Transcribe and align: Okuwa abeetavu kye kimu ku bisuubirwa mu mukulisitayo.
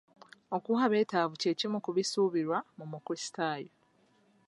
Okuwa 0.55 0.79
abeetavu 0.87 1.33
kye 1.41 1.51
kimu 1.59 1.77
ku 1.85 1.89
bisuubirwa 1.97 2.57
mu 2.77 2.85
mukulisitayo. 2.91 3.71